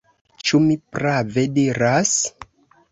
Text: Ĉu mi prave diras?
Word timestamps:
Ĉu 0.49 0.61
mi 0.63 0.79
prave 0.97 1.47
diras? 1.61 2.17